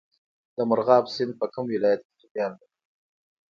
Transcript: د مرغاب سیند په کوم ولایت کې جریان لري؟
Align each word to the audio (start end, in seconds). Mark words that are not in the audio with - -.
د 0.55 0.57
مرغاب 0.69 1.05
سیند 1.15 1.33
په 1.39 1.45
کوم 1.53 1.65
ولایت 1.73 2.01
کې 2.05 2.13
جریان 2.21 2.51
لري؟ 2.59 2.67